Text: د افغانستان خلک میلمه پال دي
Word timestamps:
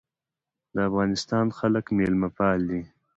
د 0.73 0.75
افغانستان 0.89 1.45
خلک 1.57 1.85
میلمه 1.97 2.29
پال 2.37 2.59
دي 2.69 2.81